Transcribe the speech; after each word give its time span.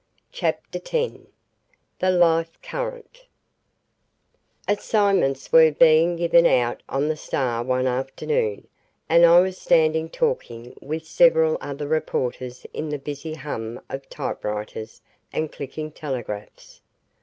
CHAPTER 0.31 0.79
X 0.83 0.89
THE 1.99 2.09
LIFE 2.09 2.59
CURRENT 2.63 3.27
Assignments 4.67 5.51
were 5.51 5.71
being 5.71 6.15
given 6.15 6.47
out 6.47 6.81
on 6.89 7.07
the 7.07 7.15
Star 7.15 7.61
one 7.61 7.85
afternoon, 7.85 8.67
and 9.07 9.27
I 9.27 9.39
was 9.41 9.59
standing 9.59 10.09
talking 10.09 10.75
with 10.81 11.05
several 11.05 11.55
other 11.61 11.87
reporter 11.87 12.49
in 12.73 12.89
the 12.89 12.97
busy 12.97 13.35
hum 13.35 13.79
of 13.91 14.09
typewriters 14.09 15.01
and 15.31 15.51
clicking 15.51 15.91
telegraphs. 15.91 16.81